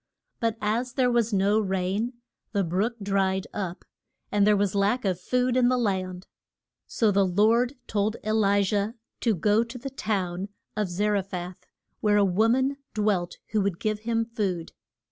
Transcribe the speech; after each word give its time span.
But 0.39 0.57
as 0.61 0.93
there 0.93 1.11
was 1.11 1.31
no 1.31 1.59
rain, 1.59 2.13
the 2.53 2.63
brook 2.63 2.95
dried 3.03 3.45
up, 3.53 3.85
and 4.31 4.47
there 4.47 4.57
was 4.57 4.73
lack 4.73 5.05
of 5.05 5.21
food 5.21 5.55
in 5.55 5.69
the 5.69 5.77
land. 5.77 6.25
So 6.87 7.11
the 7.11 7.23
Lord 7.23 7.75
told 7.85 8.17
E 8.25 8.31
li 8.31 8.63
jah 8.63 8.93
to 9.19 9.35
go 9.35 9.63
to 9.63 9.77
the 9.77 9.91
town 9.91 10.49
of 10.75 10.87
Za 10.89 11.11
re 11.11 11.21
phath, 11.21 11.67
where 11.99 12.17
a 12.17 12.25
wo 12.25 12.47
man 12.47 12.77
dwelt 12.95 13.37
who 13.51 13.61
would 13.61 13.79
give 13.79 13.99
him 13.99 14.25
food. 14.25 14.71